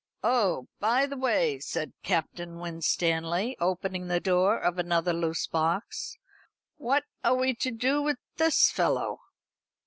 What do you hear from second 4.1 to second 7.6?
door of another loose box, "what are we